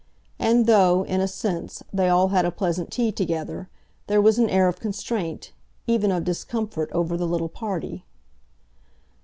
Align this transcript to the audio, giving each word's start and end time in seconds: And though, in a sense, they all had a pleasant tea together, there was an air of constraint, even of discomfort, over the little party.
And 0.39 0.65
though, 0.65 1.03
in 1.05 1.21
a 1.21 1.27
sense, 1.27 1.83
they 1.93 2.09
all 2.09 2.29
had 2.29 2.43
a 2.43 2.49
pleasant 2.49 2.89
tea 2.91 3.11
together, 3.11 3.69
there 4.07 4.19
was 4.19 4.39
an 4.39 4.49
air 4.49 4.67
of 4.67 4.79
constraint, 4.79 5.51
even 5.85 6.11
of 6.11 6.23
discomfort, 6.23 6.89
over 6.91 7.15
the 7.15 7.27
little 7.27 7.49
party. 7.49 8.03